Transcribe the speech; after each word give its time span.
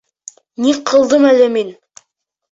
—Ни 0.63 0.71
ҡылдым 0.91 1.27
әле 1.33 1.49
мин? 1.57 1.69